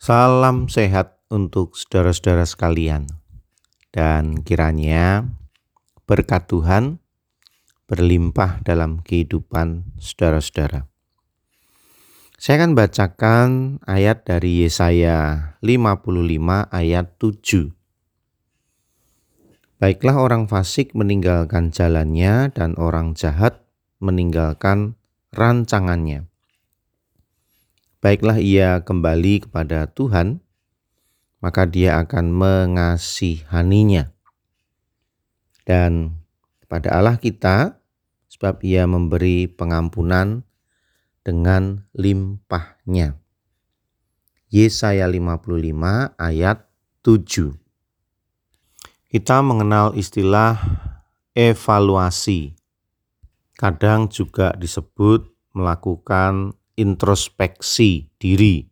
Salam 0.00 0.72
sehat 0.72 1.20
untuk 1.28 1.76
saudara-saudara 1.76 2.48
sekalian, 2.48 3.04
dan 3.92 4.40
kiranya 4.40 5.28
berkat 6.08 6.48
Tuhan 6.48 7.04
berlimpah 7.84 8.64
dalam 8.64 9.04
kehidupan 9.04 9.92
saudara-saudara. 10.00 10.88
Saya 12.40 12.64
akan 12.64 12.72
bacakan 12.80 13.48
ayat 13.84 14.24
dari 14.24 14.64
Yesaya 14.64 15.52
55 15.60 15.68
ayat 16.72 17.06
7. 17.20 17.76
Baiklah 19.84 20.16
orang 20.16 20.48
fasik 20.48 20.96
meninggalkan 20.96 21.76
jalannya 21.76 22.48
dan 22.56 22.72
orang 22.80 23.12
jahat 23.12 23.68
meninggalkan 24.00 24.96
rancangannya 25.36 26.29
baiklah 28.00 28.40
ia 28.40 28.80
kembali 28.80 29.48
kepada 29.48 29.88
Tuhan, 29.92 30.40
maka 31.40 31.64
dia 31.68 32.00
akan 32.00 32.32
mengasihaninya. 32.32 34.12
Dan 35.64 36.20
kepada 36.64 36.96
Allah 36.96 37.16
kita, 37.20 37.80
sebab 38.32 38.64
ia 38.64 38.88
memberi 38.88 39.48
pengampunan 39.48 40.44
dengan 41.24 41.84
limpahnya. 41.92 43.20
Yesaya 44.50 45.06
55 45.06 46.18
ayat 46.18 46.66
7 47.06 47.54
Kita 49.10 49.36
mengenal 49.46 49.94
istilah 49.94 50.58
evaluasi. 51.38 52.58
Kadang 53.54 54.10
juga 54.10 54.56
disebut 54.58 55.28
melakukan 55.54 56.56
introspeksi 56.80 58.08
diri 58.16 58.64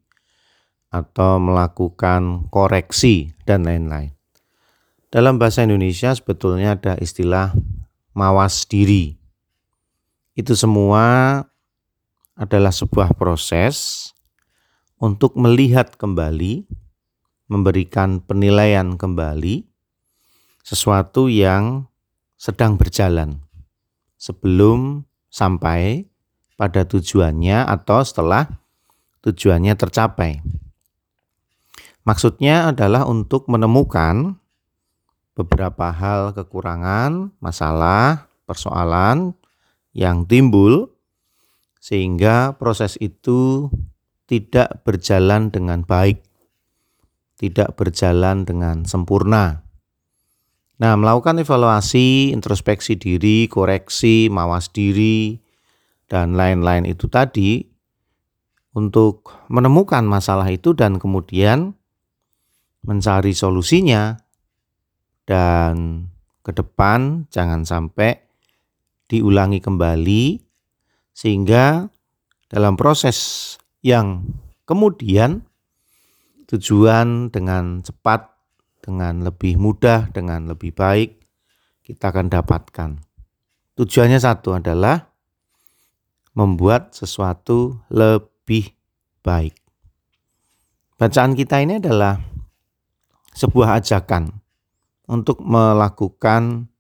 atau 0.89 1.37
melakukan 1.37 2.49
koreksi 2.49 3.37
dan 3.45 3.69
lain-lain. 3.69 4.17
Dalam 5.13 5.37
bahasa 5.37 5.65
Indonesia 5.65 6.13
sebetulnya 6.17 6.77
ada 6.77 6.97
istilah 6.97 7.53
mawas 8.17 8.65
diri. 8.65 9.21
Itu 10.33 10.57
semua 10.57 11.41
adalah 12.37 12.73
sebuah 12.73 13.17
proses 13.17 14.11
untuk 14.97 15.37
melihat 15.37 15.97
kembali, 15.97 16.65
memberikan 17.49 18.21
penilaian 18.25 18.97
kembali 18.97 19.65
sesuatu 20.63 21.33
yang 21.33 21.89
sedang 22.37 22.77
berjalan 22.77 23.41
sebelum 24.21 25.09
sampai 25.33 26.07
pada 26.59 26.83
tujuannya 26.83 27.63
atau 27.71 28.03
setelah 28.03 28.51
tujuannya 29.23 29.79
tercapai. 29.79 30.43
Maksudnya 32.03 32.75
adalah 32.75 33.07
untuk 33.07 33.47
menemukan 33.47 34.35
beberapa 35.39 35.95
hal 35.95 36.35
kekurangan, 36.35 37.31
masalah, 37.39 38.27
persoalan 38.43 39.39
yang 39.95 40.27
timbul 40.27 40.91
sehingga 41.79 42.59
proses 42.59 42.99
itu 42.99 43.71
tidak 44.27 44.83
berjalan 44.83 45.55
dengan 45.55 45.87
baik, 45.87 46.21
tidak 47.39 47.79
berjalan 47.79 48.43
dengan 48.43 48.83
sempurna. 48.83 49.63
Nah, 50.79 50.95
melakukan 50.95 51.39
evaluasi, 51.43 52.35
introspeksi 52.35 52.99
diri, 52.99 53.51
koreksi, 53.51 54.31
mawas 54.31 54.71
diri, 54.71 55.39
dan 56.09 56.35
lain-lain 56.35 56.89
itu 56.89 57.07
tadi 57.07 57.63
untuk 58.73 59.29
menemukan 59.53 60.05
masalah 60.09 60.49
itu 60.49 60.73
dan 60.73 60.97
kemudian 60.97 61.77
mencari 62.85 63.37
solusinya 63.37 64.17
dan 65.29 66.09
ke 66.41 66.57
depan 66.57 67.29
jangan 67.29 67.69
sampai 67.69 68.17
diulangi 69.09 69.61
kembali 69.61 70.41
sehingga 71.13 71.89
dalam 72.49 72.81
proses 72.81 73.57
yang 73.85 74.25
kemudian 74.65 75.45
tujuan 76.49 77.29
dengan 77.29 77.85
cepat, 77.85 78.33
dengan 78.81 79.21
lebih 79.21 79.61
mudah, 79.61 80.09
dengan 80.13 80.49
lebih 80.49 80.73
baik 80.73 81.21
kita 81.85 82.13
akan 82.13 82.33
dapatkan. 82.33 82.91
Tujuannya 83.77 84.21
satu 84.21 84.57
adalah 84.57 85.08
membuat 86.39 86.95
sesuatu 86.95 87.83
lebih 87.91 88.71
baik. 89.27 89.59
Bacaan 90.95 91.35
kita 91.35 91.59
ini 91.59 91.83
adalah 91.83 92.23
sebuah 93.35 93.83
ajakan 93.83 94.31
untuk 95.11 95.43
melakukan 95.43 96.71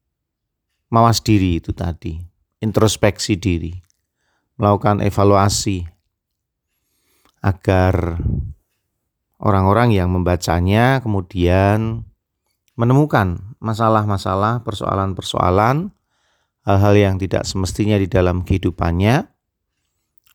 mawas 0.94 1.18
diri 1.26 1.58
itu 1.58 1.74
tadi, 1.74 2.22
introspeksi 2.62 3.34
diri, 3.34 3.74
melakukan 4.62 5.02
evaluasi 5.02 5.82
agar 7.42 8.18
orang-orang 9.42 9.94
yang 9.94 10.10
membacanya 10.10 11.02
kemudian 11.02 12.06
menemukan 12.78 13.54
masalah-masalah, 13.58 14.62
persoalan-persoalan, 14.62 15.91
hal-hal 16.62 16.94
yang 16.94 17.14
tidak 17.18 17.42
semestinya 17.42 17.98
di 17.98 18.06
dalam 18.06 18.47
kehidupannya, 18.47 19.38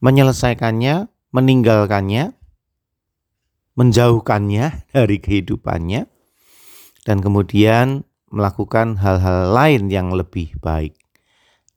menyelesaikannya, 0.04 1.08
meninggalkannya, 1.32 2.36
menjauhkannya 3.80 4.66
dari 4.96 5.18
kehidupannya, 5.24 6.12
dan 7.08 7.18
kemudian 7.24 8.04
melakukan 8.28 9.00
hal-hal 9.00 9.56
lain 9.56 9.88
yang 9.88 10.12
lebih 10.12 10.52
baik 10.60 10.98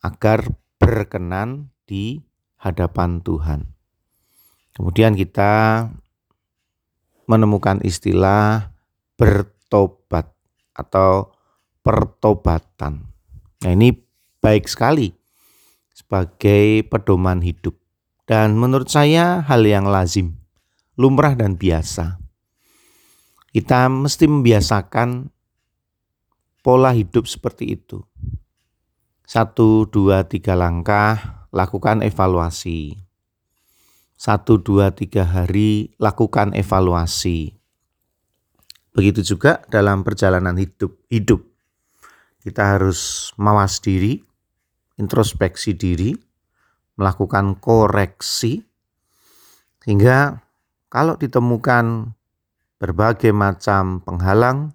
agar 0.03 0.42
berkenan 0.82 1.70
di 1.86 2.26
hadapan 2.59 3.22
Tuhan. 3.22 3.70
Kemudian 4.75 5.15
kita 5.15 5.86
menemukan 7.31 7.81
istilah 7.86 8.75
bertobat 9.16 10.31
atau 10.76 11.32
pertobatan. 11.81 13.09
Nah, 13.62 13.70
ini 13.72 13.94
baik 14.42 14.69
sekali 14.69 15.15
sebagai 15.97 16.84
pedoman 16.86 17.41
hidup. 17.41 17.85
Dan 18.26 18.59
menurut 18.59 18.91
saya 18.91 19.38
hal 19.47 19.62
yang 19.62 19.87
lazim, 19.87 20.34
lumrah 20.98 21.38
dan 21.38 21.54
biasa. 21.54 22.19
Kita 23.54 23.87
mesti 23.87 24.26
membiasakan 24.26 25.31
pola 26.60 26.91
hidup 26.91 27.31
seperti 27.31 27.78
itu. 27.78 28.03
Satu, 29.22 29.86
dua, 29.86 30.26
tiga 30.26 30.59
langkah, 30.59 31.47
lakukan 31.54 32.03
evaluasi. 32.03 32.98
Satu, 34.19 34.59
dua, 34.59 34.91
tiga 34.91 35.22
hari, 35.22 35.94
lakukan 36.03 36.50
evaluasi. 36.53 37.54
Begitu 38.91 39.22
juga 39.22 39.62
dalam 39.70 40.03
perjalanan 40.03 40.59
hidup. 40.59 40.98
Hidup 41.06 41.47
kita 42.47 42.78
harus 42.78 43.34
mawas 43.34 43.82
diri, 43.82 44.22
introspeksi 45.03 45.75
diri, 45.75 46.15
melakukan 46.96 47.60
koreksi 47.60 48.64
sehingga 49.86 50.42
kalau 50.90 51.14
ditemukan 51.14 52.10
berbagai 52.82 53.30
macam 53.30 54.02
penghalang, 54.02 54.74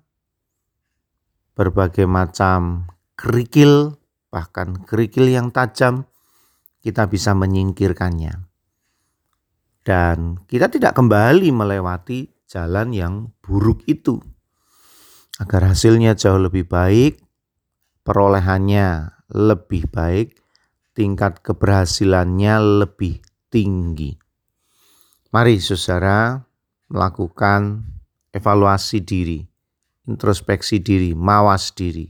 berbagai 1.53 2.07
macam 2.07 2.87
kerikil, 3.19 3.99
bahkan 4.31 4.81
kerikil 4.87 5.27
yang 5.27 5.51
tajam, 5.51 6.07
kita 6.81 7.11
bisa 7.11 7.35
menyingkirkannya. 7.35 8.47
Dan 9.83 10.39
kita 10.47 10.71
tidak 10.71 10.97
kembali 10.97 11.51
melewati 11.51 12.31
jalan 12.47 12.96
yang 12.96 13.13
buruk 13.43 13.84
itu. 13.85 14.17
Agar 15.43 15.75
hasilnya 15.75 16.16
jauh 16.16 16.40
lebih 16.40 16.72
baik, 16.72 17.19
perolehannya 18.07 19.11
lebih 19.35 19.90
baik, 19.90 20.41
tingkat 21.01 21.41
keberhasilannya 21.41 22.85
lebih 22.85 23.25
tinggi. 23.49 24.13
Mari 25.33 25.57
saudara 25.57 26.45
melakukan 26.93 27.89
evaluasi 28.29 29.01
diri, 29.01 29.41
introspeksi 30.05 30.77
diri, 30.77 31.17
mawas 31.17 31.73
diri 31.73 32.05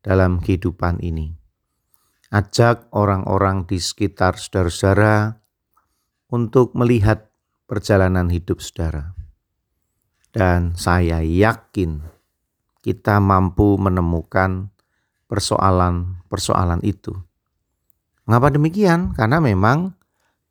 dalam 0.00 0.40
kehidupan 0.40 1.04
ini. 1.04 1.28
Ajak 2.32 2.88
orang-orang 2.96 3.68
di 3.68 3.76
sekitar 3.76 4.40
saudara-saudara 4.40 5.36
untuk 6.32 6.72
melihat 6.72 7.28
perjalanan 7.68 8.32
hidup 8.32 8.64
saudara. 8.64 9.12
Dan 10.32 10.72
saya 10.80 11.20
yakin 11.20 12.00
kita 12.80 13.20
mampu 13.20 13.76
menemukan 13.76 14.72
persoalan-persoalan 15.28 16.80
itu 16.80 17.12
Mengapa 18.26 18.54
demikian? 18.54 19.16
Karena 19.16 19.42
memang 19.42 19.98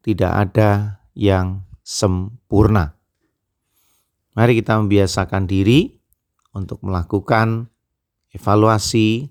tidak 0.03 0.31
ada 0.50 1.01
yang 1.15 1.63
sempurna. 1.85 2.95
Mari 4.35 4.59
kita 4.59 4.79
membiasakan 4.79 5.44
diri 5.47 5.91
untuk 6.56 6.79
melakukan 6.83 7.68
evaluasi 8.31 9.27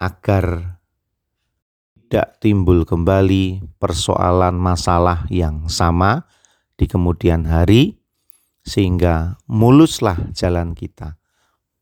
agar 0.00 0.76
tidak 2.04 2.36
timbul 2.38 2.84
kembali 2.84 3.74
persoalan 3.80 4.54
masalah 4.54 5.24
yang 5.32 5.66
sama 5.72 6.28
di 6.76 6.84
kemudian 6.84 7.48
hari, 7.48 7.96
sehingga 8.60 9.40
muluslah 9.48 10.32
jalan 10.36 10.76
kita, 10.76 11.16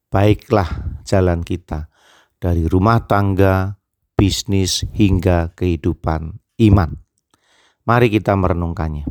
baiklah 0.09 0.99
jalan 1.03 1.43
kita 1.43 1.91
dari 2.39 2.65
rumah 2.71 3.03
tangga, 3.05 3.82
bisnis, 4.23 4.87
hingga 4.95 5.51
kehidupan 5.59 6.39
iman. 6.63 6.95
Mari 7.83 8.07
kita 8.07 8.39
merenungkannya. 8.39 9.03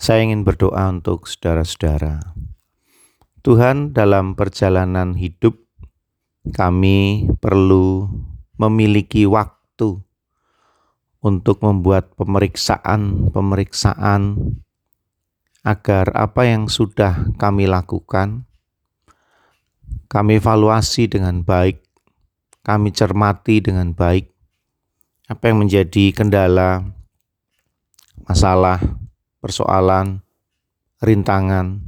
Saya 0.00 0.24
ingin 0.24 0.48
berdoa 0.48 0.88
untuk 0.88 1.28
saudara-saudara. 1.28 2.32
Tuhan, 3.44 3.92
dalam 3.92 4.32
perjalanan 4.32 5.12
hidup 5.12 5.60
kami 6.56 7.28
perlu 7.44 8.08
memiliki 8.56 9.28
waktu 9.28 10.00
untuk 11.20 11.60
membuat 11.60 12.16
pemeriksaan-pemeriksaan 12.16 14.40
agar 15.60 16.06
apa 16.16 16.48
yang 16.48 16.72
sudah 16.72 17.28
kami 17.36 17.68
lakukan 17.68 18.48
kami 20.14 20.38
evaluasi 20.38 21.10
dengan 21.10 21.42
baik, 21.42 21.82
kami 22.64 22.96
cermati 22.96 23.60
dengan 23.60 23.92
baik 23.92 24.32
apa 25.28 25.52
yang 25.52 25.64
menjadi 25.64 26.12
kendala, 26.12 26.84
masalah, 28.24 28.80
persoalan, 29.40 30.20
rintangan, 31.00 31.80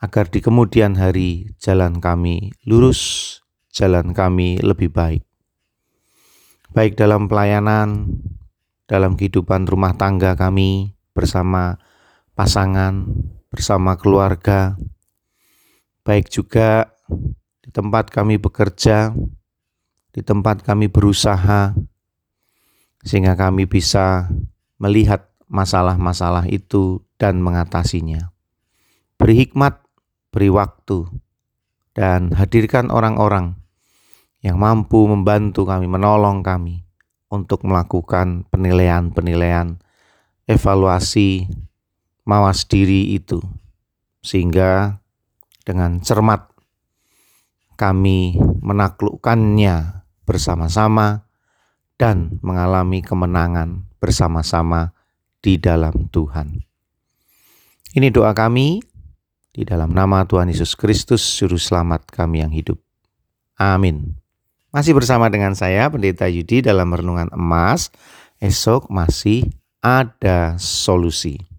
agar 0.00 0.28
di 0.28 0.40
kemudian 0.40 0.96
hari 0.96 1.52
jalan 1.60 2.00
kami 2.00 2.52
lurus, 2.64 3.40
jalan 3.72 4.16
kami 4.16 4.60
lebih 4.60 4.92
baik. 4.92 5.24
Baik 6.72 6.96
dalam 6.96 7.28
pelayanan, 7.28 8.16
dalam 8.88 9.16
kehidupan 9.16 9.68
rumah 9.68 9.92
tangga 9.96 10.32
kami 10.36 10.96
bersama 11.12 11.76
pasangan, 12.32 13.08
bersama 13.52 14.00
keluarga, 14.00 14.76
baik 16.00 16.32
juga 16.32 16.88
di 17.60 17.68
tempat 17.68 18.08
kami 18.08 18.40
bekerja, 18.40 19.12
di 20.12 20.20
tempat 20.20 20.60
kami 20.60 20.92
berusaha, 20.92 21.72
sehingga 23.02 23.34
kami 23.34 23.64
bisa 23.64 24.28
melihat 24.76 25.32
masalah-masalah 25.48 26.48
itu 26.48 27.00
dan 27.16 27.40
mengatasinya. 27.40 28.32
Beri 29.16 29.44
hikmat, 29.46 29.80
beri 30.28 30.52
waktu, 30.52 31.08
dan 31.96 32.32
hadirkan 32.32 32.88
orang-orang 32.92 33.56
yang 34.44 34.60
mampu 34.60 35.06
membantu 35.08 35.64
kami, 35.64 35.88
menolong 35.88 36.44
kami 36.44 36.84
untuk 37.32 37.64
melakukan 37.64 38.44
penilaian-penilaian, 38.52 39.80
evaluasi, 40.44 41.48
mawas 42.28 42.68
diri 42.68 43.16
itu, 43.16 43.40
sehingga 44.20 45.00
dengan 45.62 46.02
cermat 46.02 46.50
kami 47.78 48.36
menaklukkannya 48.60 50.01
bersama-sama 50.22 51.26
dan 51.98 52.38
mengalami 52.42 53.04
kemenangan 53.04 53.86
bersama-sama 54.02 54.90
di 55.42 55.58
dalam 55.58 56.10
Tuhan. 56.10 56.62
Ini 57.92 58.08
doa 58.08 58.32
kami 58.32 58.80
di 59.52 59.62
dalam 59.68 59.92
nama 59.92 60.24
Tuhan 60.24 60.48
Yesus 60.48 60.72
Kristus, 60.72 61.20
Juru 61.20 61.60
Selamat 61.60 62.08
kami 62.08 62.40
yang 62.40 62.50
hidup. 62.50 62.80
Amin. 63.60 64.16
Masih 64.72 64.96
bersama 64.96 65.28
dengan 65.28 65.52
saya 65.52 65.92
Pendeta 65.92 66.24
Yudi 66.24 66.64
dalam 66.64 66.88
Renungan 66.88 67.28
Emas. 67.36 67.92
Esok 68.40 68.88
masih 68.88 69.52
ada 69.84 70.56
solusi. 70.56 71.51